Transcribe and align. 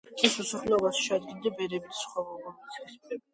მის 0.19 0.35
მოსახლეობას 0.37 1.01
შეადგენენ 1.09 1.53
ბერები 1.59 1.83
და 1.93 1.99
სხვა 1.99 2.25
მამრობითი 2.31 2.75
სქესის 2.81 2.99
პირები. 3.05 3.23